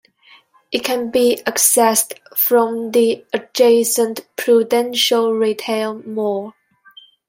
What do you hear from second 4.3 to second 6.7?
Prudential retail mall.